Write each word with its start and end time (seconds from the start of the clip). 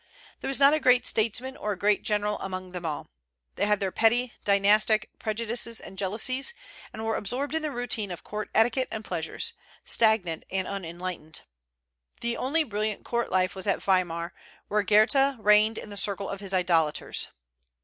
There 0.39 0.47
was 0.47 0.59
not 0.59 0.73
a 0.73 0.79
great 0.79 1.05
statesman 1.05 1.55
or 1.55 1.73
a 1.73 1.77
great 1.77 2.01
general 2.01 2.39
among 2.39 2.71
them 2.71 2.87
all. 2.87 3.11
They 3.53 3.67
had 3.67 3.79
their 3.79 3.91
petty 3.91 4.33
dynastic 4.43 5.11
prejudices 5.19 5.79
and 5.79 5.95
jealousies, 5.95 6.55
and 6.91 7.05
were 7.05 7.15
absorbed 7.15 7.53
in 7.53 7.61
the 7.61 7.69
routine 7.69 8.09
of 8.09 8.23
court 8.23 8.49
etiquette 8.55 8.87
and 8.89 9.05
pleasures, 9.05 9.53
stagnant 9.85 10.43
and 10.49 10.67
unenlightened. 10.67 11.41
The 12.21 12.35
only 12.35 12.63
brilliant 12.63 13.05
court 13.05 13.29
life 13.31 13.53
was 13.53 13.67
at 13.67 13.83
Weimar, 13.83 14.33
where 14.69 14.81
Goethe 14.81 15.37
reigned 15.37 15.77
in 15.77 15.91
the 15.91 15.97
circle 15.97 16.29
of 16.31 16.39
his 16.39 16.51
idolaters. 16.51 17.27